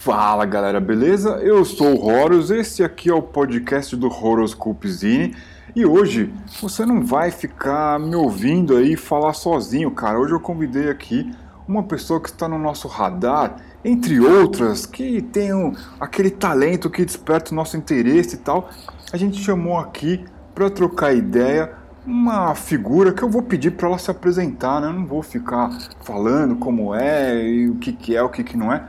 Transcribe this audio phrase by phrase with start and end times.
[0.00, 1.32] Fala galera, beleza?
[1.42, 5.36] Eu sou o Horus, esse aqui é o podcast do Horoscope Zine
[5.76, 10.18] e hoje você não vai ficar me ouvindo aí falar sozinho, cara.
[10.18, 11.30] Hoje eu convidei aqui
[11.68, 17.04] uma pessoa que está no nosso radar, entre outras, que tem um, aquele talento que
[17.04, 18.70] desperta o nosso interesse e tal.
[19.12, 21.74] A gente chamou aqui para trocar ideia
[22.06, 24.86] uma figura que eu vou pedir para ela se apresentar, né?
[24.86, 25.68] Eu não vou ficar
[26.00, 28.82] falando como é e o que, que é, o que, que não é.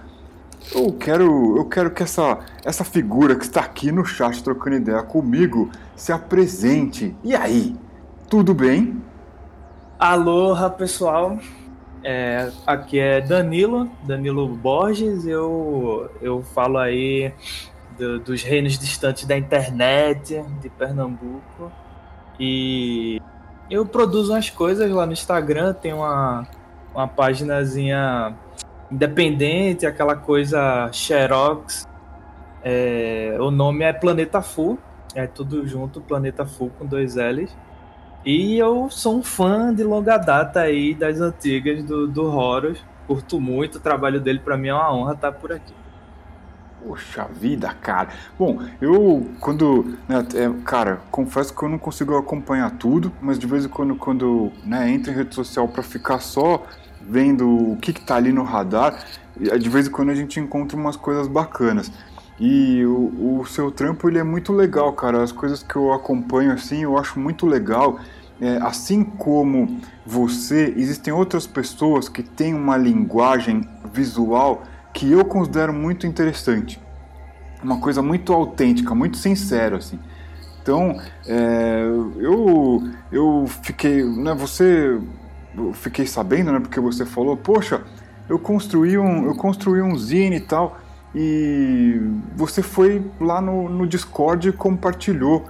[0.74, 5.02] Eu quero, eu quero que essa, essa figura que está aqui no chat trocando ideia
[5.02, 7.16] comigo se apresente.
[7.24, 7.76] E aí,
[8.30, 9.02] tudo bem?
[10.00, 11.38] Aloha, pessoal.
[12.04, 15.26] É, aqui é Danilo, Danilo Borges.
[15.26, 17.34] Eu, eu falo aí
[17.98, 21.72] do, dos reinos distantes da internet de Pernambuco.
[22.40, 23.22] E
[23.70, 25.74] eu produzo umas coisas lá no Instagram.
[25.74, 26.48] Tem uma,
[26.94, 28.36] uma paginazinha
[28.92, 31.88] independente, aquela coisa Xerox.
[32.64, 34.78] É, o nome é Planeta Full,
[35.16, 37.56] é tudo junto, Planeta Full com dois L's.
[38.24, 42.84] E eu sou um fã de longa data aí das antigas do, do Horus.
[43.08, 45.74] Curto muito o trabalho dele, para mim é uma honra estar por aqui.
[46.86, 48.10] Poxa vida, cara.
[48.38, 49.98] Bom, eu quando.
[50.08, 53.96] Né, é, cara, confesso que eu não consigo acompanhar tudo, mas de vez em quando,
[53.96, 56.64] quando né, entro em rede social para ficar só
[57.08, 59.04] vendo o que está ali no radar,
[59.38, 61.92] de vez em quando a gente encontra umas coisas bacanas.
[62.40, 65.22] E o, o, seu trampo ele é muito legal, cara.
[65.22, 68.00] As coisas que eu acompanho assim, eu acho muito legal.
[68.42, 73.62] É, assim como você, existem outras pessoas que têm uma linguagem
[73.94, 76.82] visual que eu considero muito interessante.
[77.64, 80.00] Uma coisa muito autêntica, muito sincera, assim.
[80.62, 81.84] Então, é,
[82.18, 84.04] eu, eu fiquei.
[84.04, 85.00] Né, você
[85.56, 87.82] eu fiquei sabendo, né, porque você falou, poxa,
[88.30, 90.80] eu construí um, eu construí um zine e tal,
[91.14, 92.00] e
[92.36, 95.46] você foi lá no, no Discord e compartilhou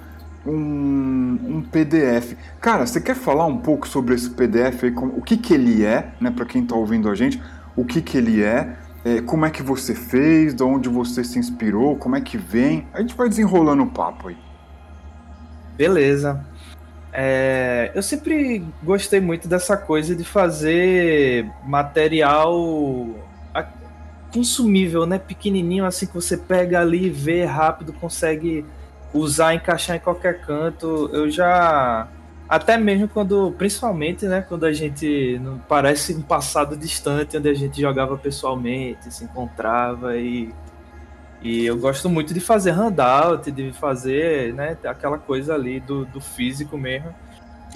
[0.45, 2.35] um, um PDF.
[2.59, 6.13] Cara, você quer falar um pouco sobre esse PDF aí, o que que ele é,
[6.19, 7.41] né, para quem está ouvindo a gente,
[7.75, 11.37] o que que ele é, é, como é que você fez, de onde você se
[11.39, 14.37] inspirou, como é que vem, a gente vai desenrolando o papo aí.
[15.77, 16.45] Beleza.
[17.13, 23.09] É, eu sempre gostei muito dessa coisa de fazer material
[24.33, 25.19] consumível, né?
[25.19, 28.65] Pequenininho, assim que você pega ali, vê rápido, consegue
[29.13, 31.09] usar, encaixar em qualquer canto.
[31.11, 32.07] Eu já
[32.47, 35.39] até mesmo quando, principalmente, né, quando a gente
[35.69, 40.53] parece um passado distante, onde a gente jogava pessoalmente, se encontrava e
[41.41, 46.21] e eu gosto muito de fazer handout, de fazer né, aquela coisa ali do, do
[46.21, 47.13] físico mesmo.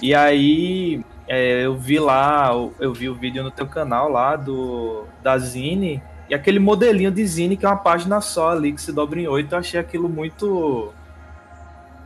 [0.00, 5.04] E aí é, eu vi lá, eu vi o vídeo no teu canal lá do
[5.22, 8.92] da Zine, e aquele modelinho de Zine que é uma página só ali, que se
[8.92, 10.92] dobra em oito, eu achei aquilo muito.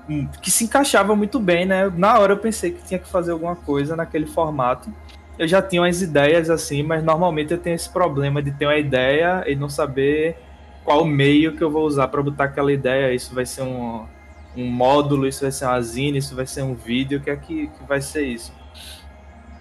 [0.09, 1.91] Hum, que se encaixava muito bem, né?
[1.95, 4.93] Na hora eu pensei que tinha que fazer alguma coisa naquele formato.
[5.39, 8.77] Eu já tinha umas ideias assim, mas normalmente eu tenho esse problema de ter uma
[8.77, 10.37] ideia e não saber
[10.85, 13.15] qual meio que eu vou usar para botar aquela ideia.
[13.15, 14.05] Isso vai ser um,
[14.57, 17.37] um módulo, isso vai ser uma zine, isso vai ser um vídeo, o que é
[17.37, 18.53] que, que vai ser isso?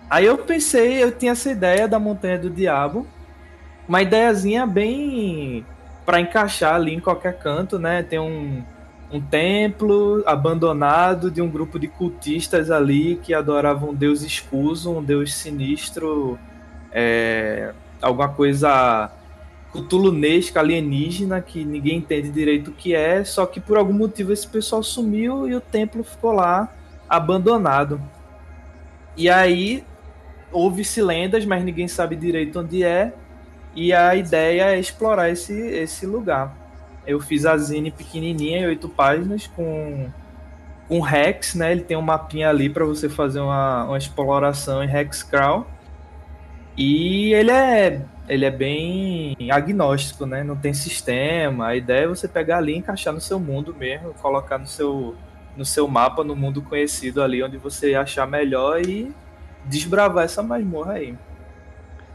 [0.09, 3.05] Aí eu pensei, eu tinha essa ideia da Montanha do Diabo,
[3.87, 5.65] uma ideiazinha bem
[6.05, 8.01] para encaixar ali em qualquer canto, né?
[8.01, 8.63] Tem um,
[9.11, 15.03] um templo abandonado de um grupo de cultistas ali que adoravam um deus escuso, um
[15.03, 16.39] deus sinistro,
[16.91, 17.71] é,
[18.01, 19.11] alguma coisa
[19.71, 24.47] cutulunesca, alienígena, que ninguém entende direito o que é, só que por algum motivo esse
[24.47, 26.73] pessoal sumiu e o templo ficou lá
[27.07, 28.01] abandonado.
[29.15, 29.83] E aí
[30.51, 33.13] houve-se lendas, mas ninguém sabe direito onde é,
[33.75, 36.55] e a ideia é explorar esse, esse lugar.
[37.05, 40.09] Eu fiz a zine pequenininha, em oito páginas, com
[40.89, 41.71] um Rex, né?
[41.71, 45.67] Ele tem um mapinha ali para você fazer uma, uma exploração em Hexcrawl.
[46.79, 50.43] E ele é ele é bem agnóstico, né?
[50.43, 51.67] Não tem sistema.
[51.67, 55.15] A ideia é você pegar ali, encaixar no seu mundo mesmo, colocar no seu,
[55.57, 59.11] no seu mapa, no mundo conhecido ali, onde você achar melhor e
[59.65, 61.17] desbravar essa masmorra aí.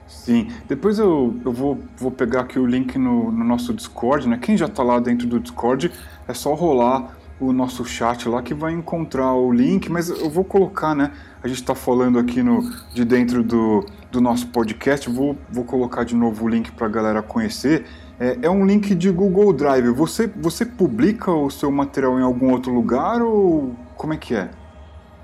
[0.07, 4.39] Sim, depois eu, eu vou, vou pegar aqui o link no, no nosso Discord, né?
[4.41, 5.91] Quem já está lá dentro do Discord,
[6.29, 10.45] é só rolar o nosso chat lá que vai encontrar o link, mas eu vou
[10.45, 11.11] colocar, né?
[11.43, 16.05] A gente está falando aqui no, de dentro do, do nosso podcast, vou, vou colocar
[16.05, 17.85] de novo o link para a galera conhecer.
[18.19, 19.89] É, é, um link de Google Drive.
[19.91, 24.51] Você, você publica o seu material em algum outro lugar ou como é que é?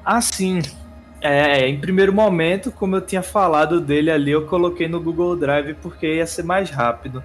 [0.04, 0.60] Ah, sim.
[1.22, 5.74] É, em primeiro momento, como eu tinha falado dele ali, eu coloquei no Google Drive
[5.74, 7.22] porque ia ser mais rápido.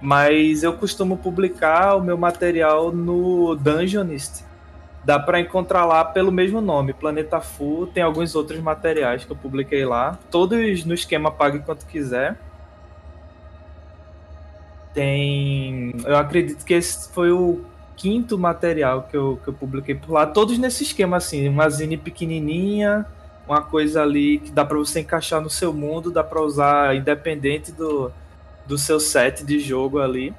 [0.00, 4.44] Mas eu costumo publicar o meu material no Dungeonist.
[5.04, 7.88] Dá para encontrar lá pelo mesmo nome, Planeta Full.
[7.88, 12.38] Tem alguns outros materiais que eu publiquei lá, todos no esquema Pague Quanto Quiser.
[14.92, 15.94] Tem.
[16.04, 17.64] Eu acredito que esse foi o
[17.96, 21.96] quinto material que eu, que eu publiquei por lá, todos nesse esquema assim, uma zine
[21.96, 23.04] pequenininha,
[23.46, 27.72] uma coisa ali que dá para você encaixar no seu mundo, dá para usar independente
[27.72, 28.12] do,
[28.68, 30.34] do seu set de jogo ali.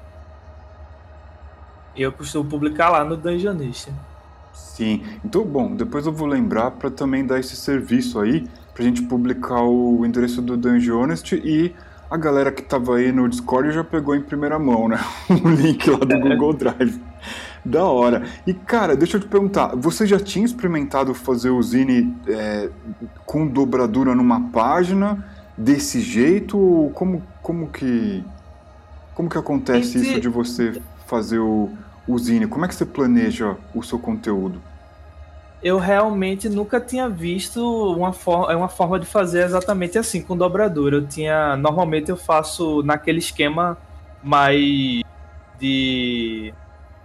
[1.96, 3.90] E eu costumo publicar lá no Dungeonist.
[4.54, 9.02] Sim, então bom, depois eu vou lembrar para também dar esse serviço aí, pra gente
[9.02, 11.74] publicar o endereço do Dungeonist e
[12.08, 14.98] a galera que tava aí no Discord já pegou em primeira mão, né?
[15.28, 17.00] O link lá do Google Drive.
[17.64, 18.24] Da hora.
[18.46, 22.70] E, cara, deixa eu te perguntar, você já tinha experimentado fazer o Zine é,
[23.26, 25.24] com dobradura numa página
[25.56, 26.58] desse jeito?
[26.58, 28.24] Ou como, como que.
[29.14, 30.10] Como que acontece Esse...
[30.12, 31.70] isso de você fazer o,
[32.06, 32.46] o Zine?
[32.46, 34.60] Como é que você planeja o seu conteúdo?
[35.62, 37.60] eu realmente nunca tinha visto
[37.92, 40.96] uma forma, uma forma de fazer exatamente assim, com dobradura.
[40.96, 41.56] Eu tinha.
[41.56, 43.76] Normalmente eu faço naquele esquema
[44.22, 45.02] mais
[45.58, 46.54] de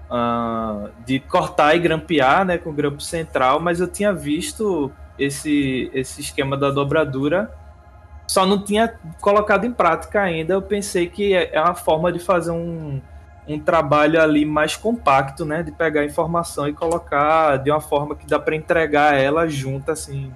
[0.09, 6.21] uh, de cortar e grampear, né, com grampo central, mas eu tinha visto esse, esse
[6.21, 7.51] esquema da dobradura,
[8.27, 10.53] só não tinha colocado em prática ainda.
[10.53, 13.01] Eu pensei que é, é uma forma de fazer um,
[13.47, 18.15] um trabalho ali mais compacto, né, de pegar a informação e colocar de uma forma
[18.15, 20.31] que dá para entregar ela junta, assim,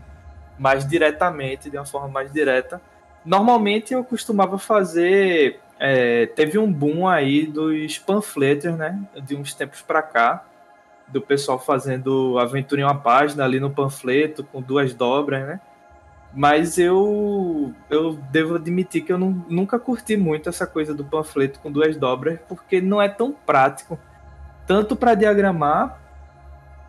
[0.58, 2.82] mais diretamente, de uma forma mais direta.
[3.26, 9.00] Normalmente eu costumava fazer é, teve um boom aí dos panfletos, né?
[9.24, 10.46] De uns tempos para cá,
[11.08, 15.62] do pessoal fazendo aventura em uma página ali no panfleto, com duas dobras, né?
[16.34, 21.60] Mas eu, eu devo admitir que eu não, nunca curti muito essa coisa do panfleto
[21.60, 23.98] com duas dobras, porque não é tão prático,
[24.68, 26.00] tanto para diagramar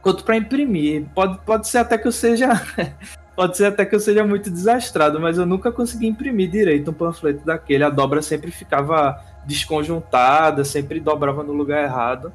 [0.03, 1.07] quanto para imprimir.
[1.15, 2.51] Pode, pode ser até que eu seja
[3.41, 6.93] Pode ser até que eu seja muito desastrado, mas eu nunca consegui imprimir direito um
[6.95, 7.83] panfleto daquele.
[7.83, 12.31] A dobra sempre ficava desconjuntada, sempre dobrava no lugar errado.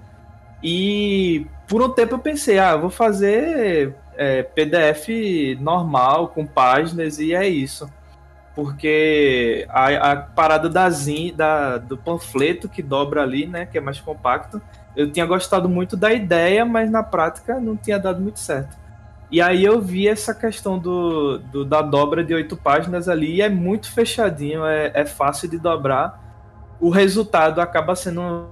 [0.64, 5.10] E por um tempo eu pensei, ah, vou fazer é, PDF
[5.60, 7.90] normal, com páginas, e é isso.
[8.56, 13.82] Porque a, a parada da zin, da, do panfleto que dobra ali, né, que é
[13.82, 14.62] mais compacto,
[14.96, 18.78] eu tinha gostado muito da ideia, mas na prática não tinha dado muito certo.
[19.30, 23.42] E aí eu vi essa questão do, do, da dobra de oito páginas ali, e
[23.42, 26.24] é muito fechadinho, é, é fácil de dobrar.
[26.80, 28.48] O resultado acaba sendo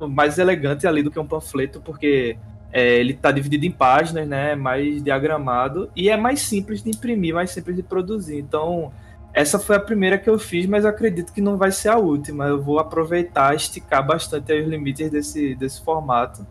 [0.00, 2.36] mais elegante ali do que um panfleto, porque
[2.72, 4.54] é, ele está dividido em páginas, né?
[4.54, 8.38] Mais diagramado e é mais simples de imprimir, mais simples de produzir.
[8.38, 8.92] Então,
[9.32, 12.46] essa foi a primeira que eu fiz, mas acredito que não vai ser a última.
[12.46, 16.46] Eu vou aproveitar, esticar bastante os limites desse, desse formato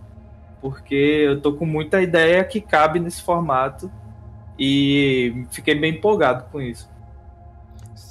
[0.66, 3.92] porque eu tô com muita ideia que cabe nesse formato
[4.58, 6.90] e fiquei bem empolgado com isso.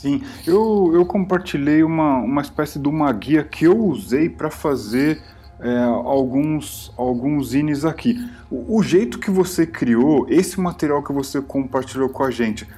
[0.05, 5.23] Sim, eu, eu compartilhei uma, uma espécie de uma guia que eu usei para fazer
[5.59, 8.23] é, alguns, alguns zines aqui.
[8.51, 12.69] O, o, jeito que você criou, esse material que você compartilhou com a gente,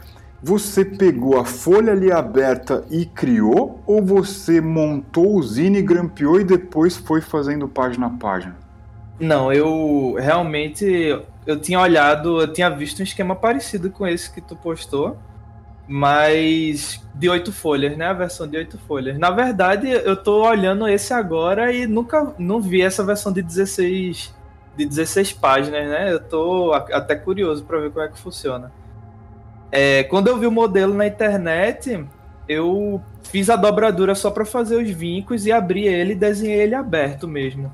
[0.40, 6.45] você pegou a folha ali aberta e criou, ou você montou o zine, grampeou e
[6.45, 8.56] depois foi fazendo página a página?
[9.18, 10.85] Não, eu realmente
[11.45, 15.18] eu tinha olhado, eu tinha visto um esquema parecido com esse que tu postou,
[15.87, 18.07] mas de oito folhas, né?
[18.07, 19.19] A versão de oito folhas.
[19.19, 24.35] Na verdade, eu tô olhando esse agora e nunca não vi essa versão de 16
[24.76, 26.12] de 16 páginas, né?
[26.12, 28.71] Eu tô até curioso para ver como é que funciona.
[29.73, 32.05] É, quando eu vi o modelo na internet,
[32.47, 36.75] eu fiz a dobradura só para fazer os vincos e abri ele e desenhei ele
[36.75, 37.73] aberto mesmo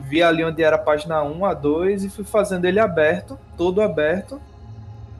[0.00, 3.82] vi ali onde era a página 1, a 2 e fui fazendo ele aberto, todo
[3.82, 4.40] aberto.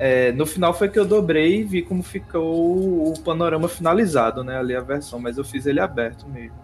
[0.02, 4.57] É, no final foi que eu dobrei e vi como ficou o panorama finalizado, né?
[4.57, 6.57] Ali a versão, mas eu fiz ele aberto mesmo.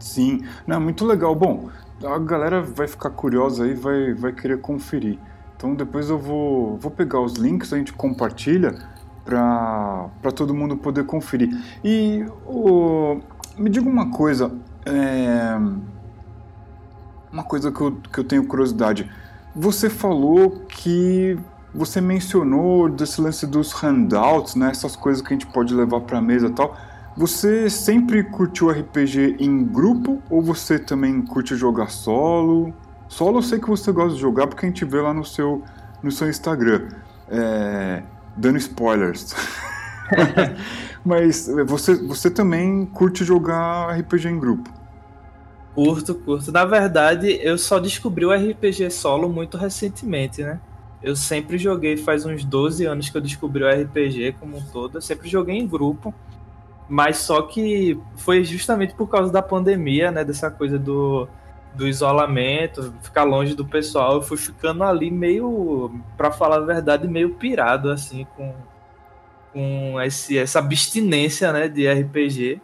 [0.00, 1.32] Sim, não, muito legal.
[1.32, 1.68] Bom,
[2.04, 5.16] a galera vai ficar curiosa aí, vai, vai querer conferir.
[5.56, 8.74] Então depois eu vou, vou pegar os links, a gente compartilha
[9.24, 11.50] para todo mundo poder conferir.
[11.84, 13.20] E oh,
[13.56, 14.50] me diga uma coisa,
[14.84, 15.56] é,
[17.32, 19.08] uma coisa que eu, que eu tenho curiosidade.
[19.54, 21.38] Você falou que
[21.74, 24.70] você mencionou desse lance dos handouts, né?
[24.70, 26.76] Essas coisas que a gente pode levar para mesa e tal.
[27.16, 32.72] Você sempre curtiu RPG em grupo ou você também curte jogar solo?
[33.08, 35.62] Solo eu sei que você gosta de jogar porque a gente vê lá no seu,
[36.02, 36.88] no seu Instagram.
[37.28, 38.02] É,
[38.36, 39.34] dando spoilers.
[41.04, 44.70] Mas você, você também curte jogar RPG em grupo?
[45.74, 46.52] Curto, curto.
[46.52, 50.60] Na verdade, eu só descobri o RPG solo muito recentemente, né?
[51.02, 54.98] Eu sempre joguei, faz uns 12 anos que eu descobri o RPG como um todo.
[54.98, 56.14] Eu sempre joguei em grupo,
[56.88, 60.24] mas só que foi justamente por causa da pandemia, né?
[60.24, 61.26] Dessa coisa do,
[61.74, 64.16] do isolamento, ficar longe do pessoal.
[64.16, 68.54] Eu fui ficando ali meio, para falar a verdade, meio pirado, assim, com,
[69.52, 71.66] com esse, essa abstinência, né?
[71.66, 72.60] De RPG.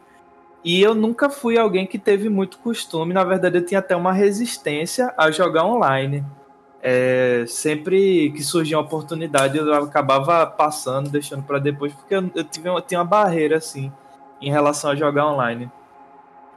[0.62, 3.14] E eu nunca fui alguém que teve muito costume.
[3.14, 6.22] Na verdade, eu tinha até uma resistência a jogar online.
[6.83, 12.45] É, sempre que surgia uma oportunidade, eu acabava passando, deixando para depois, porque eu, eu,
[12.45, 13.92] tive, eu tinha uma barreira assim
[14.40, 15.71] em relação a jogar online.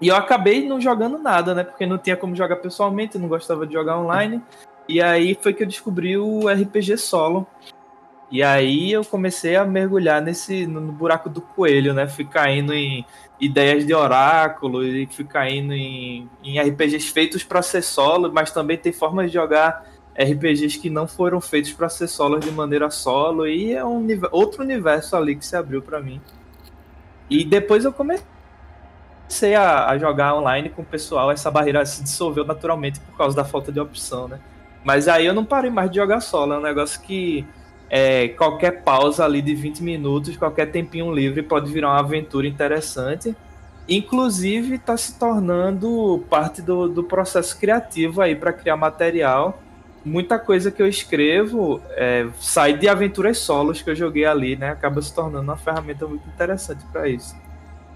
[0.01, 1.63] E eu acabei não jogando nada, né?
[1.63, 4.41] Porque não tinha como jogar pessoalmente, não gostava de jogar online.
[4.87, 7.45] E aí foi que eu descobri o RPG solo.
[8.31, 12.07] E aí eu comecei a mergulhar nesse no buraco do coelho, né?
[12.07, 13.05] Fui caindo em
[13.39, 18.77] ideias de oráculo e fui caindo em, em RPGs feitos para ser solo, mas também
[18.77, 19.83] tem formas de jogar
[20.19, 24.63] RPGs que não foram feitos para ser solo de maneira solo e é um outro
[24.63, 26.19] universo ali que se abriu para mim.
[27.29, 32.43] E depois eu comecei a, a, jogar online com o pessoal, essa barreira se dissolveu
[32.43, 34.39] naturalmente por causa da falta de opção, né?
[34.83, 37.45] Mas aí eu não parei mais de jogar solo, é um negócio que
[37.89, 43.35] é, qualquer pausa ali de 20 minutos, qualquer tempinho livre pode virar uma aventura interessante.
[43.87, 49.59] Inclusive, está se tornando parte do, do processo criativo aí para criar material.
[50.03, 54.69] Muita coisa que eu escrevo é, sai de aventuras solos que eu joguei ali, né?
[54.69, 57.35] Acaba se tornando uma ferramenta muito interessante para isso.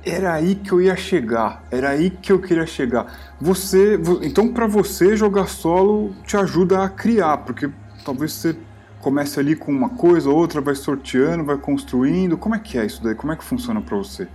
[0.06, 3.34] Era aí que eu ia chegar, era aí que eu queria chegar.
[3.40, 7.70] Você, então para você jogar solo te ajuda a criar, porque
[8.04, 8.56] talvez você
[9.00, 12.38] começa ali com uma coisa, outra vai sorteando, vai construindo.
[12.38, 13.16] Como é que é isso daí?
[13.16, 14.28] Como é que funciona para você?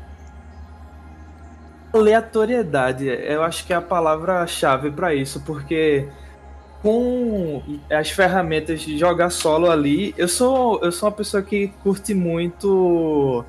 [1.93, 6.07] Aleatoriedade, eu acho que é a palavra-chave para isso, porque
[6.83, 12.15] com as ferramentas de jogar solo ali, eu sou, eu sou uma pessoa que curte
[12.15, 13.45] muito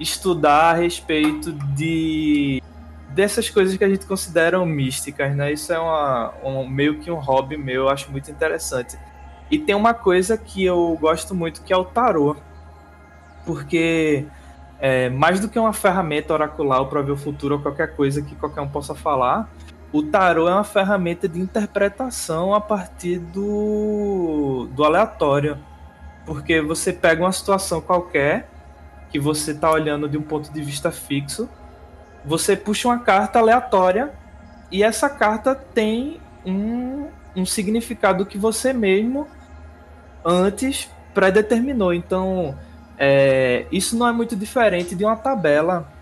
[0.00, 2.62] estudar a respeito de
[3.10, 5.52] dessas coisas que a gente considera místicas, né?
[5.52, 8.98] Isso é uma, um, meio que um hobby meu, eu acho muito interessante.
[9.50, 12.36] E tem uma coisa que eu gosto muito que é o tarô.
[13.44, 14.24] Porque
[14.80, 18.34] é, mais do que uma ferramenta oracular para ver o futuro ou qualquer coisa que
[18.34, 19.48] qualquer um possa falar,
[19.92, 25.58] o tarô é uma ferramenta de interpretação a partir do, do aleatório.
[26.24, 28.48] Porque você pega uma situação qualquer
[29.10, 31.48] que você está olhando de um ponto de vista fixo,
[32.24, 34.12] você puxa uma carta aleatória
[34.70, 39.28] e essa carta tem um, um significado que você mesmo
[40.24, 41.92] antes pré-determinou.
[41.92, 42.56] Então,
[42.96, 45.92] é, isso não é muito diferente de uma tabela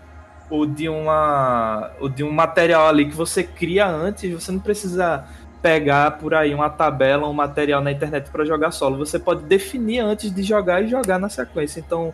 [0.51, 4.31] ou de uma ou de um material ali que você cria antes.
[4.31, 5.25] Você não precisa
[5.61, 8.97] pegar por aí uma tabela, um material na internet para jogar solo.
[8.97, 11.79] Você pode definir antes de jogar e jogar na sequência.
[11.79, 12.13] Então,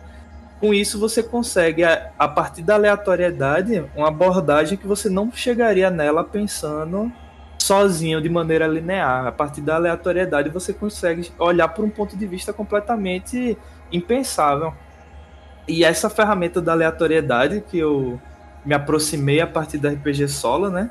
[0.60, 6.24] com isso você consegue a partir da aleatoriedade uma abordagem que você não chegaria nela
[6.24, 7.12] pensando
[7.58, 9.26] sozinho de maneira linear.
[9.26, 13.58] A partir da aleatoriedade você consegue olhar por um ponto de vista completamente
[13.92, 14.72] impensável.
[15.68, 18.20] E essa ferramenta da aleatoriedade que eu
[18.64, 20.90] me aproximei a partir da RPG solo, né?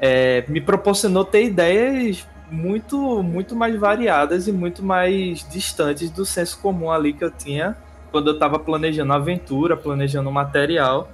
[0.00, 6.58] É, me proporcionou ter ideias muito muito mais variadas e muito mais distantes do senso
[6.60, 7.76] comum ali que eu tinha
[8.12, 11.08] quando eu estava planejando a aventura, planejando o material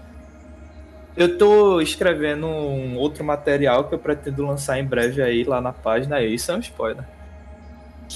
[1.17, 5.73] eu tô escrevendo um outro material que eu pretendo lançar em breve aí lá na
[5.73, 6.23] página.
[6.23, 7.05] Isso é um spoiler.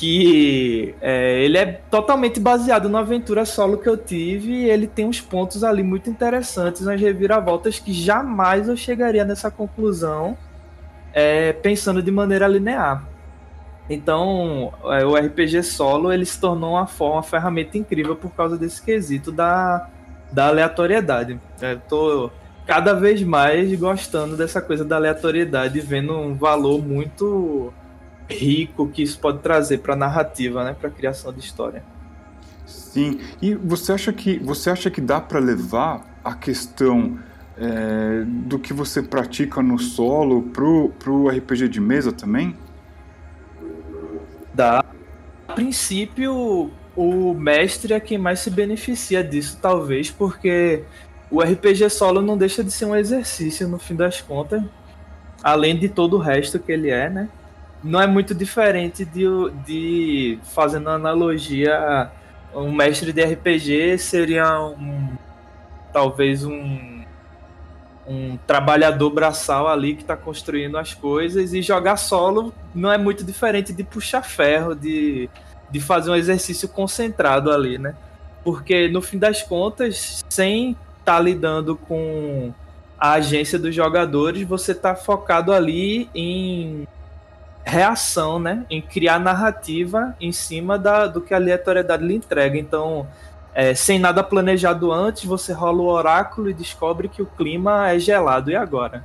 [0.05, 4.53] Que é, ele é totalmente baseado na aventura solo que eu tive.
[4.53, 9.51] E ele tem uns pontos ali muito interessantes, umas reviravoltas que jamais eu chegaria nessa
[9.51, 10.37] conclusão
[11.15, 13.03] é, pensando de maneira linear.
[13.89, 18.59] Então, é, o RPG solo ele se tornou uma forma, uma ferramenta incrível por causa
[18.59, 19.89] desse quesito da,
[20.31, 21.41] da aleatoriedade.
[21.63, 22.31] Eu tô
[22.67, 27.73] cada vez mais gostando dessa coisa da aleatoriedade, vendo um valor muito
[28.29, 31.83] rico que isso pode trazer para a narrativa, né, para a criação de história.
[32.67, 33.21] Sim.
[33.43, 37.19] E você acha que você acha que dá para levar a questão
[37.57, 42.57] é, do que você pratica no solo pro pro RPG de mesa também?
[44.55, 44.85] Dá.
[45.47, 50.85] A princípio, o mestre é quem mais se beneficia disso, talvez, porque
[51.31, 54.63] o RPG solo não deixa de ser um exercício no fim das contas,
[55.43, 57.29] além de todo o resto que ele é, né?
[57.85, 59.27] Não é muito diferente de,
[59.65, 62.11] de fazendo analogia,
[62.55, 65.11] um mestre de RPG seria um
[65.93, 66.95] talvez um
[68.07, 73.25] um trabalhador braçal ali que está construindo as coisas e jogar solo não é muito
[73.25, 75.29] diferente de puxar ferro, de,
[75.71, 77.95] de fazer um exercício concentrado ali, né?
[78.43, 82.53] Porque no fim das contas, sem estar tá lidando com
[82.99, 86.87] a agência dos jogadores, você está focado ali em
[87.65, 88.65] reação, né?
[88.69, 92.59] Em criar narrativa em cima da, do que a aleatoriedade lhe entrega.
[92.59, 93.07] Então,
[93.55, 97.99] é, sem nada planejado antes, você rola o oráculo e descobre que o clima é
[97.99, 98.51] gelado.
[98.51, 99.05] E agora?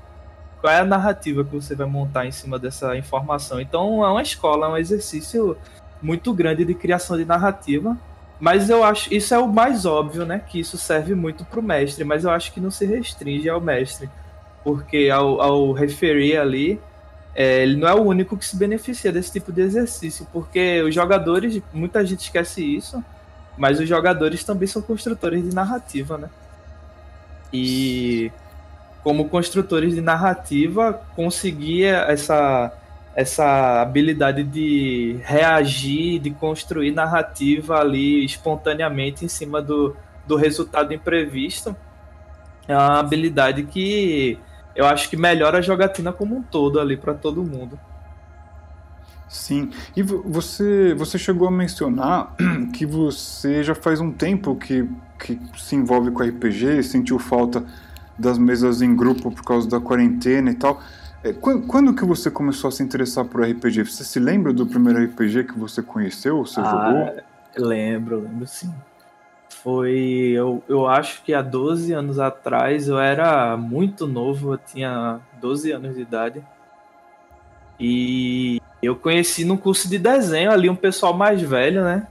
[0.59, 3.61] Qual é a narrativa que você vai montar em cima dessa informação?
[3.61, 5.55] Então, é uma escola, é um exercício
[6.01, 7.97] muito grande de criação de narrativa.
[8.39, 10.41] Mas eu acho, isso é o mais óbvio, né?
[10.45, 13.61] Que isso serve muito para o mestre, mas eu acho que não se restringe ao
[13.61, 14.09] mestre.
[14.63, 16.79] Porque ao, ao referir ali,
[17.35, 20.93] é, ele não é o único que se beneficia desse tipo de exercício, porque os
[20.93, 23.03] jogadores, muita gente esquece isso,
[23.57, 26.29] mas os jogadores também são construtores de narrativa, né?
[27.51, 28.31] E
[29.03, 32.71] como construtores de narrativa, conseguir essa,
[33.15, 39.95] essa habilidade de reagir, de construir narrativa ali espontaneamente em cima do,
[40.27, 41.75] do resultado imprevisto,
[42.67, 44.37] é uma habilidade que
[44.79, 47.77] eu acho que melhora a jogatina como um todo ali para todo mundo.
[49.27, 52.33] Sim, e você, você chegou a mencionar
[52.73, 57.61] que você já faz um tempo que, que se envolve com RPG, sentiu falta
[58.17, 60.81] das mesas em grupo por causa da quarentena e tal.
[61.25, 63.83] É, quando, quando que você começou a se interessar por RPG?
[63.83, 67.67] Você se lembra do primeiro RPG que você conheceu, você ah, jogou?
[67.67, 68.73] Lembro, lembro sim
[69.63, 70.31] foi.
[70.33, 75.71] Eu, eu acho que há 12 anos atrás eu era muito novo, eu tinha 12
[75.71, 76.43] anos de idade.
[77.79, 82.07] E eu conheci no curso de desenho ali um pessoal mais velho, né?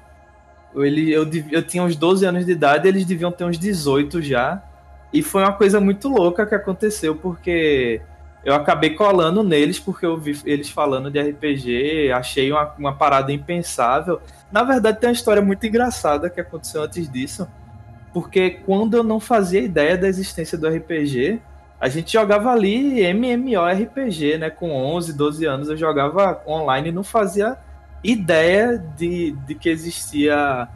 [0.74, 4.62] Ele, eu, eu tinha uns 12 anos de idade, eles deviam ter uns 18 já.
[5.12, 8.00] E foi uma coisa muito louca que aconteceu, porque
[8.48, 13.30] eu acabei colando neles, porque eu vi eles falando de RPG, achei uma, uma parada
[13.30, 14.22] impensável.
[14.50, 17.46] Na verdade, tem uma história muito engraçada que aconteceu antes disso.
[18.10, 21.42] Porque quando eu não fazia ideia da existência do RPG,
[21.78, 24.48] a gente jogava ali MMORPG, né?
[24.48, 27.58] Com 11, 12 anos eu jogava online e não fazia
[28.02, 30.68] ideia de, de que existia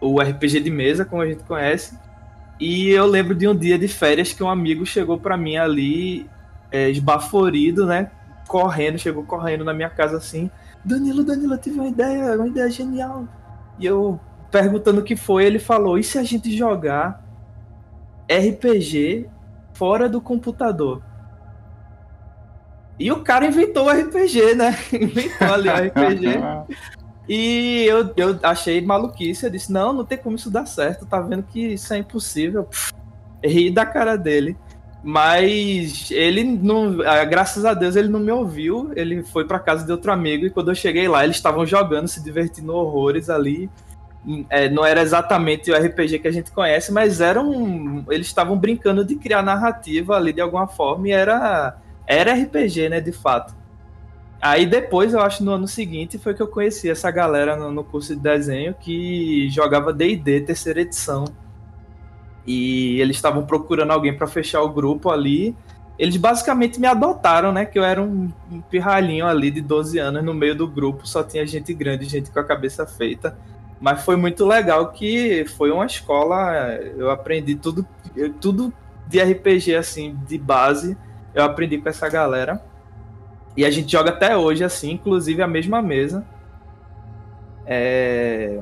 [0.00, 1.98] o RPG de mesa, como a gente conhece.
[2.58, 6.26] E eu lembro de um dia de férias que um amigo chegou para mim ali,
[6.70, 8.10] é, esbaforido, né?
[8.46, 10.50] Correndo, chegou correndo na minha casa assim.
[10.84, 13.26] Danilo, Danilo, eu tive uma ideia, uma ideia genial.
[13.78, 14.18] E eu
[14.50, 17.22] perguntando o que foi, ele falou: e se a gente jogar
[18.30, 19.28] RPG
[19.72, 21.02] fora do computador?
[22.98, 24.76] E o cara inventou o RPG, né?
[24.92, 26.26] Inventou ali o RPG.
[27.28, 29.46] e eu, eu achei maluquice.
[29.46, 31.06] Eu disse: não, não tem como isso dar certo.
[31.06, 32.64] Tá vendo que isso é impossível.
[32.64, 32.92] Pff,
[33.44, 34.56] ri da cara dele.
[35.02, 38.90] Mas ele não, ah, graças a Deus ele não me ouviu.
[38.96, 42.08] Ele foi para casa de outro amigo e quando eu cheguei lá eles estavam jogando,
[42.08, 43.70] se divertindo horrores ali.
[44.50, 49.04] É, não era exatamente o RPG que a gente conhece, mas eram eles estavam brincando
[49.04, 53.54] de criar narrativa ali de alguma forma e era era RPG, né, de fato.
[54.40, 57.82] Aí depois, eu acho no ano seguinte, foi que eu conheci essa galera no, no
[57.82, 61.24] curso de desenho que jogava D&D terceira edição.
[62.48, 65.54] E eles estavam procurando alguém para fechar o grupo ali.
[65.98, 67.66] Eles basicamente me adotaram, né?
[67.66, 71.22] Que eu era um, um pirralhinho ali de 12 anos no meio do grupo, só
[71.22, 73.36] tinha gente grande, gente com a cabeça feita.
[73.78, 77.86] Mas foi muito legal que foi uma escola, eu aprendi tudo,
[78.40, 78.72] tudo
[79.06, 80.96] de RPG assim, de base,
[81.34, 82.64] eu aprendi com essa galera.
[83.54, 86.26] E a gente joga até hoje assim, inclusive a mesma mesa.
[87.66, 88.58] É,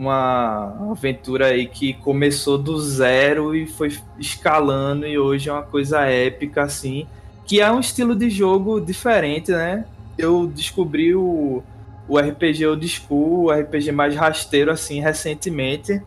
[0.00, 6.00] uma aventura aí que começou do zero e foi escalando e hoje é uma coisa
[6.06, 7.06] épica assim,
[7.44, 9.84] que é um estilo de jogo diferente, né?
[10.16, 11.62] Eu descobri o,
[12.08, 16.00] o RPG old school, o RPG mais rasteiro assim recentemente.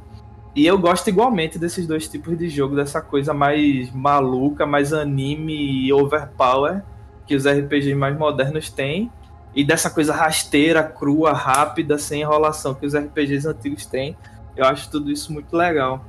[0.56, 5.54] E eu gosto igualmente desses dois tipos de jogo, dessa coisa mais maluca, mais anime
[5.54, 6.82] e overpower
[7.28, 9.12] que os RPGs mais modernos têm
[9.56, 14.18] e dessa coisa rasteira, crua, rápida, sem enrolação que os RPGs antigos têm.
[14.56, 16.04] Eu acho tudo isso muito legal.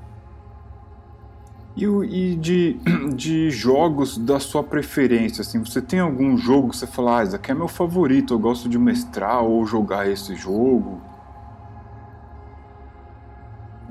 [1.76, 2.78] E, e de,
[3.14, 7.37] de jogos da sua preferência, assim, você tem algum jogo que você fala, ah, esse
[7.37, 11.00] aqui é meu favorito, eu gosto de mestrar ou jogar esse jogo?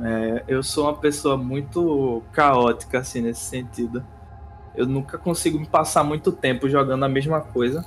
[0.01, 4.03] É, eu sou uma pessoa muito caótica, assim, nesse sentido.
[4.75, 7.85] Eu nunca consigo me passar muito tempo jogando a mesma coisa.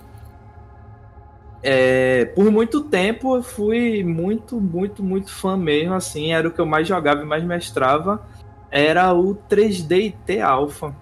[1.62, 6.60] É, por muito tempo eu fui muito, muito, muito fã mesmo, assim, era o que
[6.60, 8.22] eu mais jogava e mais mestrava,
[8.70, 10.94] era o 3D T Alpha.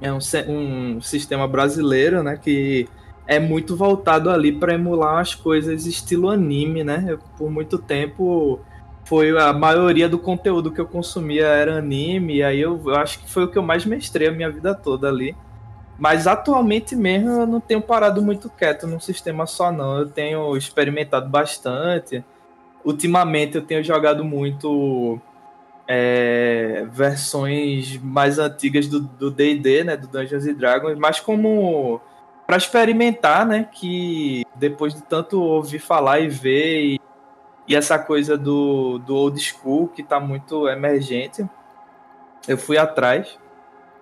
[0.00, 2.36] é um, um sistema brasileiro, né?
[2.36, 2.88] Que
[3.26, 7.04] é muito voltado ali para emular as coisas estilo anime, né?
[7.08, 8.60] Eu, por muito tempo
[9.04, 13.20] foi a maioria do conteúdo que eu consumia era anime, e aí eu, eu, acho
[13.20, 15.36] que foi o que eu mais mestrei a minha vida toda ali.
[15.98, 20.56] Mas atualmente mesmo eu não tenho parado muito quieto num sistema só não, eu tenho
[20.56, 22.24] experimentado bastante.
[22.84, 25.18] Ultimamente eu tenho jogado muito
[25.88, 32.00] é, versões mais antigas do D&D, né, do Dungeons Dragons, mas como
[32.46, 33.68] para experimentar, né?
[33.70, 37.00] Que depois de tanto ouvir falar e ver e,
[37.66, 41.44] e, essa coisa do, do old school que tá muito emergente,
[42.46, 43.36] eu fui atrás.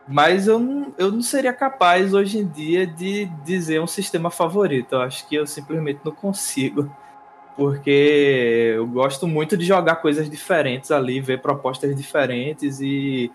[0.07, 4.95] Mas eu não, eu não seria capaz hoje em dia de dizer um sistema favorito.
[4.95, 6.95] Eu acho que eu simplesmente não consigo.
[7.57, 13.31] Porque eu gosto muito de jogar coisas diferentes ali, ver propostas diferentes e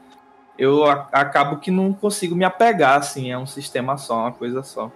[0.57, 4.91] eu acabo que não consigo me apegar assim a um sistema só, uma coisa só.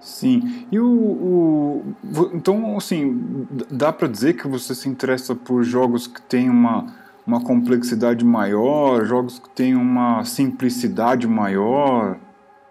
[0.00, 0.66] Sim.
[0.72, 1.94] E o, o
[2.34, 6.86] então assim dá para dizer que você se interessa por jogos que têm uma
[7.28, 12.18] uma complexidade maior, jogos que têm uma simplicidade maior.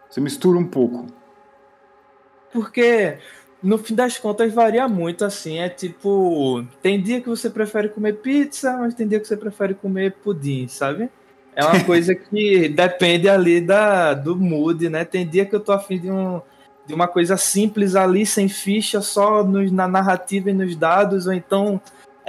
[0.10, 1.06] Você mistura um pouco.
[2.52, 3.20] Porque
[3.62, 8.14] no fim das contas varia muito assim, é tipo, tem dia que você prefere comer
[8.14, 11.08] pizza, mas tem dia que você prefere comer pudim, sabe?
[11.56, 15.06] É uma coisa que depende ali da, do mood, né?
[15.06, 16.42] Tem dia que eu tô afim de, um,
[16.84, 21.34] de uma coisa simples ali, sem ficha, só nos, na narrativa e nos dados, ou
[21.34, 21.80] então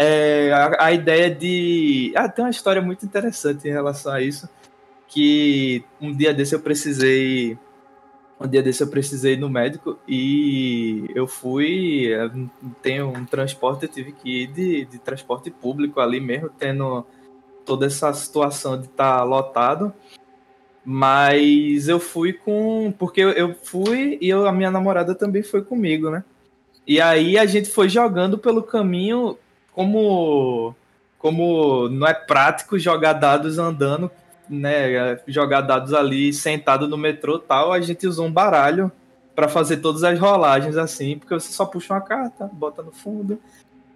[0.01, 2.13] é, a, a, ideia de.
[2.15, 4.49] Ah, tem uma história muito interessante em relação a isso.
[5.09, 7.59] Que um dia desse eu precisei.
[8.41, 12.11] Um dia desse eu precisei ir no médico e eu fui.
[12.81, 17.05] Tenho um transporte, eu tive que ir de, de transporte público ali mesmo, tendo
[17.67, 19.93] toda essa situação de estar tá lotado.
[20.85, 22.95] Mas eu fui com.
[22.97, 26.23] Porque eu fui e eu, a minha namorada também foi comigo, né?
[26.87, 29.37] E aí a gente foi jogando pelo caminho
[29.79, 30.75] como.
[31.19, 34.09] Como não é prático jogar dados andando,
[34.49, 35.19] né?
[35.27, 38.91] Jogar dados ali sentado no metrô tal, a gente usou um baralho
[39.35, 43.41] para fazer todas as rolagens assim, porque você só puxa uma carta, bota no fundo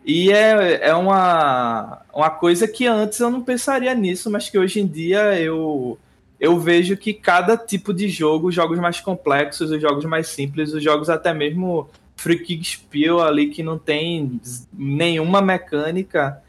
[0.05, 4.81] e é, é uma, uma coisa que antes eu não pensaria nisso, mas que hoje
[4.81, 5.97] em dia eu,
[6.41, 10.73] eu vejo que cada tipo de jogo, os jogos mais complexos, os jogos mais simples,
[10.73, 11.89] os jogos até mesmo
[12.23, 14.41] Freaking Spiel ali que não tem
[14.73, 16.43] nenhuma mecânica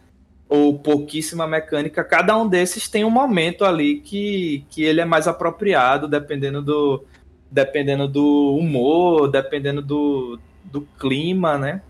[0.47, 5.27] ou pouquíssima mecânica, cada um desses tem um momento ali que, que ele é mais
[5.27, 7.03] apropriado, dependendo do,
[7.49, 11.81] dependendo do humor, dependendo do, do clima, né?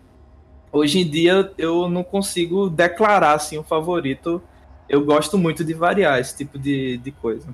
[0.74, 4.41] hoje em dia eu não consigo declarar assim um favorito.
[4.89, 7.48] Eu gosto muito de variar esse tipo de, de coisa.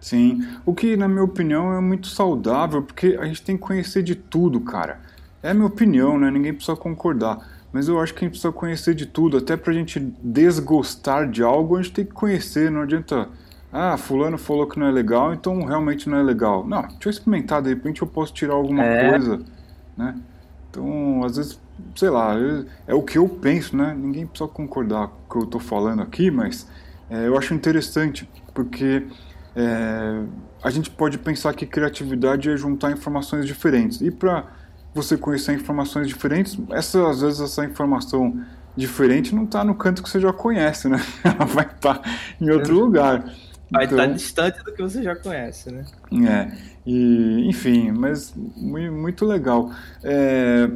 [0.00, 4.02] Sim, o que na minha opinião é muito saudável, porque a gente tem que conhecer
[4.02, 5.00] de tudo, cara.
[5.46, 6.30] É a minha opinião, né?
[6.30, 7.38] Ninguém precisa concordar.
[7.72, 11.42] Mas eu acho que a gente precisa conhecer de tudo, até pra gente desgostar de
[11.42, 13.28] algo, a gente tem que conhecer, não adianta.
[13.72, 16.66] Ah, fulano falou que não é legal, então realmente não é legal.
[16.66, 19.10] Não, deixa eu experimentar, de repente eu posso tirar alguma é.
[19.10, 19.40] coisa,
[19.96, 20.16] né?
[20.70, 21.60] Então, às vezes
[21.94, 22.34] sei lá,
[22.86, 23.94] é o que eu penso, né?
[23.96, 26.66] Ninguém precisa concordar com o que eu estou falando aqui, mas
[27.10, 29.06] é, eu acho interessante, porque
[29.54, 30.22] é,
[30.62, 34.00] a gente pode pensar que criatividade é juntar informações diferentes.
[34.00, 34.44] E para
[34.96, 38.40] você conhecer informações diferentes, essa, às vezes essa informação
[38.74, 41.00] diferente não está no canto que você já conhece, né?
[41.22, 43.32] Ela vai estar tá em outro lugar.
[43.70, 45.84] Vai estar tá distante do que você já conhece, né?
[46.28, 46.56] É,
[46.86, 49.70] e, enfim, mas muito legal.
[50.04, 50.70] É,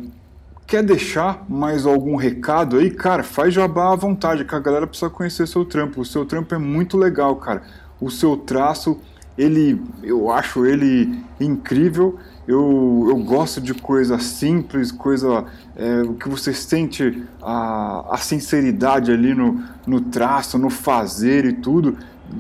[0.71, 2.93] Quer deixar mais algum recado aí?
[2.93, 6.01] Cara, faz jabá à vontade, que a galera precisa conhecer seu trampo.
[6.01, 7.63] O seu trampo é muito legal, cara.
[8.01, 9.01] O seu traço,
[9.37, 12.19] ele, eu acho ele incrível.
[12.47, 15.45] Eu, eu gosto de coisa simples, coisa
[15.77, 21.97] é, que você sente a, a sinceridade ali no, no traço, no fazer e tudo.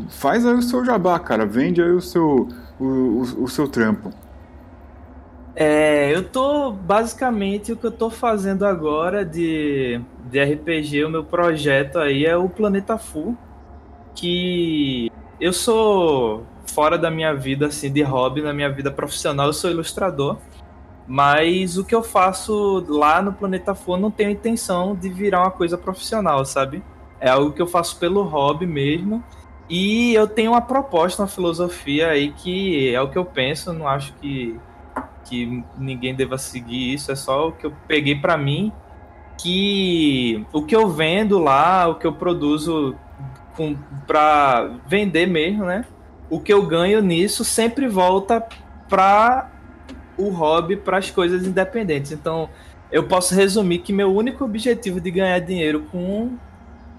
[0.09, 1.47] Faz aí o seu jabá, cara.
[1.47, 2.49] Vende aí o seu,
[2.79, 4.11] o, o, o seu trampo.
[5.55, 10.01] É, eu tô basicamente o que eu tô fazendo agora de,
[10.31, 13.37] de RPG, o meu projeto aí é o Planeta Full,
[14.15, 19.53] que eu sou fora da minha vida assim de hobby, na minha vida profissional, eu
[19.53, 20.39] sou ilustrador,
[21.07, 25.51] mas o que eu faço lá no Planeta Full não tenho intenção de virar uma
[25.51, 26.83] coisa profissional, sabe?
[27.21, 29.23] É algo que eu faço pelo hobby mesmo.
[29.69, 33.87] E eu tenho uma proposta, uma filosofia aí que é o que eu penso, não
[33.87, 34.59] acho que
[35.25, 38.73] que ninguém deva seguir isso, é só o que eu peguei para mim,
[39.39, 42.97] que o que eu vendo lá, o que eu produzo
[44.07, 45.85] para vender mesmo, né?
[46.31, 48.43] O que eu ganho nisso sempre volta
[48.89, 49.51] para
[50.17, 52.13] o hobby, para as coisas independentes.
[52.13, 52.49] Então,
[52.91, 56.39] eu posso resumir que meu único objetivo de ganhar dinheiro com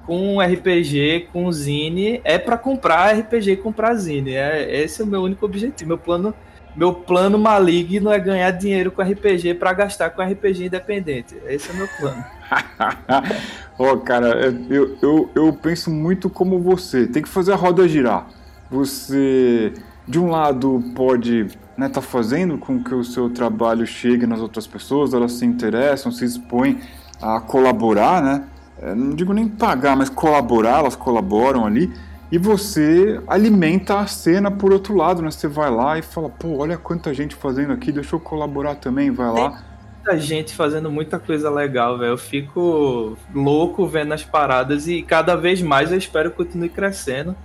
[0.06, 4.34] com RPG, com Zine, é para comprar RPG e comprar Zine.
[4.34, 5.90] É, esse é o meu único objetivo.
[5.90, 6.34] Meu plano,
[6.76, 11.38] meu plano maligno é ganhar dinheiro com RPG para gastar com RPG independente.
[11.46, 12.26] Esse é o meu plano.
[13.78, 17.08] Oh, cara, eu, eu, eu penso muito como você.
[17.08, 18.28] Tem que fazer a roda girar.
[18.72, 19.74] Você,
[20.08, 24.68] de um lado, pode né, tá fazendo com que o seu trabalho chegue nas outras
[24.68, 26.80] pessoas, elas se interessam, se expõem
[27.22, 28.44] a colaborar, né?
[28.82, 31.92] É, não digo nem pagar, mas colaborar, elas colaboram ali.
[32.32, 35.30] E você alimenta a cena por outro lado, né?
[35.30, 39.12] Você vai lá e fala, pô, olha quanta gente fazendo aqui, deixa eu colaborar também,
[39.12, 39.64] vai Tem lá.
[39.96, 42.12] Muita gente fazendo muita coisa legal, velho.
[42.12, 47.36] Eu fico louco vendo as paradas e cada vez mais eu espero que continue crescendo.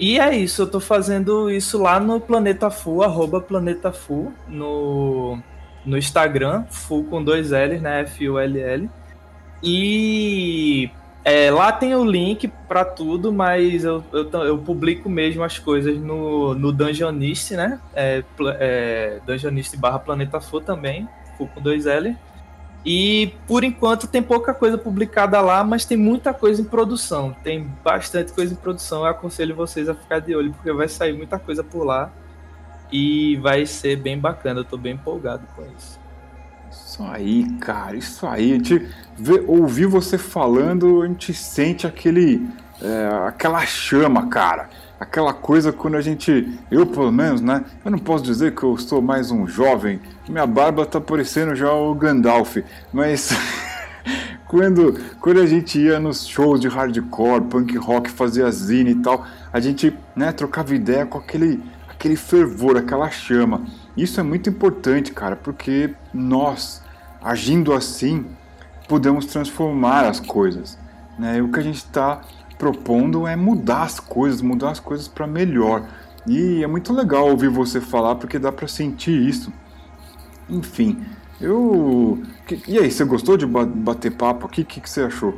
[0.00, 3.92] E é isso, eu tô fazendo isso lá no Planeta Full, arroba Planeta
[4.48, 5.38] no,
[5.84, 8.00] no Instagram, Full com dois L's, né?
[8.00, 8.88] F-U-L-L.
[9.62, 10.90] E
[11.22, 15.98] é, lá tem o link para tudo, mas eu, eu, eu, publico mesmo as coisas
[15.98, 17.78] no, no Dungeonist, né?
[17.94, 18.24] É,
[18.58, 22.16] é, Dungeonist barra Planeta Full também, Full com dois L.
[22.84, 27.36] E por enquanto tem pouca coisa publicada lá, mas tem muita coisa em produção.
[27.42, 29.00] Tem bastante coisa em produção.
[29.00, 32.10] Eu aconselho vocês a ficar de olho, porque vai sair muita coisa por lá.
[32.90, 34.60] E vai ser bem bacana.
[34.60, 36.00] Eu tô bem empolgado com isso.
[36.70, 38.52] Isso aí, cara, isso aí.
[38.52, 42.48] A gente vê, ouvir você falando, a gente sente aquele,
[42.80, 44.68] é, aquela chama, cara
[45.00, 47.64] aquela coisa quando a gente, eu pelo menos, né?
[47.82, 51.72] Eu não posso dizer que eu sou mais um jovem, minha barba tá parecendo já
[51.72, 52.58] o Gandalf,
[52.92, 53.30] mas
[54.46, 59.26] quando, quando a gente ia nos shows de hardcore, punk rock, fazia zine e tal,
[59.50, 63.62] a gente, né, trocava ideia com aquele, aquele fervor, aquela chama.
[63.96, 66.82] Isso é muito importante, cara, porque nós,
[67.22, 68.26] agindo assim,
[68.86, 70.78] podemos transformar as coisas.
[71.18, 71.40] Né?
[71.40, 72.20] O que a gente está
[72.60, 75.82] propondo é mudar as coisas, mudar as coisas para melhor.
[76.26, 79.50] E é muito legal ouvir você falar porque dá para sentir isso.
[80.48, 81.02] Enfim,
[81.40, 82.22] eu.
[82.68, 84.60] E aí, você gostou de bater papo aqui?
[84.60, 85.34] O que, que você achou?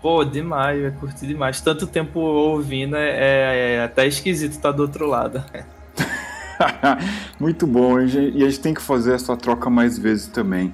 [0.00, 1.60] Pô, demais, eu curti demais.
[1.60, 5.42] Tanto tempo ouvindo, é, é, é até esquisito estar do outro lado.
[7.40, 10.72] Muito bom, e a gente tem que fazer essa troca mais vezes também.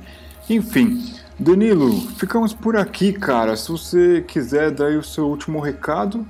[0.49, 3.57] Enfim, Danilo, ficamos por aqui, cara.
[3.57, 6.29] Se você quiser dar o seu último recado.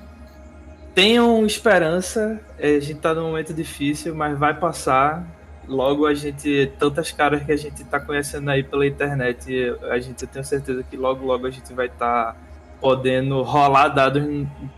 [0.94, 2.40] Tenham esperança.
[2.56, 5.26] É, a gente tá num momento difícil, mas vai passar.
[5.66, 6.70] Logo a gente.
[6.78, 10.96] Tantas caras que a gente tá conhecendo aí pela internet, a gente tem certeza que
[10.96, 12.36] logo, logo a gente vai estar tá
[12.80, 14.22] podendo rolar dados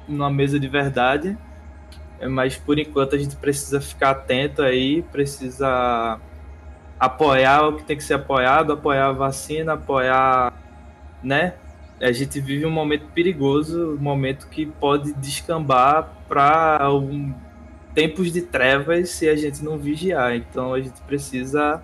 [0.09, 1.37] numa mesa de verdade.
[2.31, 6.18] Mas por enquanto a gente precisa ficar atento aí, precisa
[7.03, 10.53] apoiar o que tem que ser apoiado, apoiar a vacina, apoiar,
[11.21, 11.55] né?
[12.01, 17.35] A gente vive um momento perigoso, um momento que pode descambar para um,
[17.93, 20.37] tempos de trevas se a gente não vigiar.
[20.37, 21.83] Então a gente precisa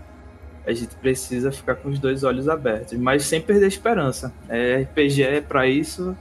[0.65, 4.33] a gente precisa ficar com os dois olhos abertos, mas sem perder esperança.
[4.49, 6.17] É, RPG é para isso,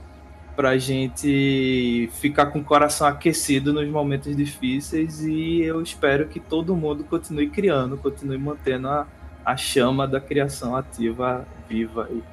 [0.58, 6.40] para a gente ficar com o coração aquecido nos momentos difíceis e eu espero que
[6.40, 9.06] todo mundo continue criando, continue mantendo a,
[9.44, 12.24] a chama da criação ativa viva aí.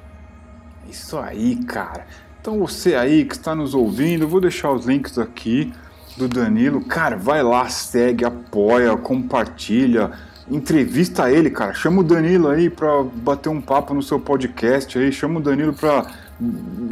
[0.90, 2.04] Isso aí, cara.
[2.40, 5.72] Então você aí que está nos ouvindo, vou deixar os links aqui
[6.16, 6.84] do Danilo.
[6.84, 10.10] Cara, vai lá, segue, apoia, compartilha,
[10.50, 11.74] entrevista ele, cara.
[11.74, 15.72] Chama o Danilo aí para bater um papo no seu podcast aí, chama o Danilo
[15.72, 16.25] para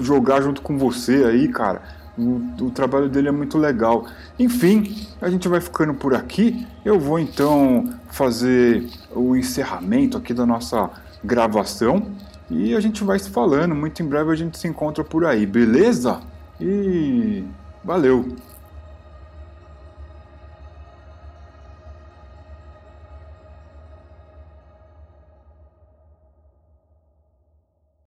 [0.00, 1.82] jogar junto com você aí, cara.
[2.16, 4.06] O, o, trabalho dele é muito legal.
[4.38, 6.66] Enfim, a gente vai ficando por aqui.
[6.84, 10.90] Eu vou então fazer o encerramento aqui da nossa
[11.24, 12.06] gravação
[12.48, 13.74] e a gente vai se falando.
[13.74, 16.20] Muito em breve a gente se encontra por aí, beleza?
[16.60, 17.42] E
[17.84, 18.36] valeu!